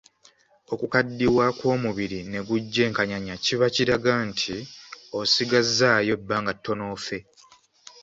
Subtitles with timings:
[0.73, 4.55] Okukaddiwa kw’omubiri ne gujja enkanyanya kiba kiraga nti
[5.19, 7.17] osigazzaayo ebbanga ttono ofe.